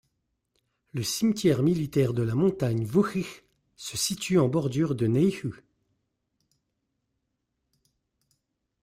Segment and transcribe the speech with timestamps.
[0.95, 3.43] Le Cimetière militaire de la montagne Wuchih
[3.75, 5.55] se situe en bordure de Neihu.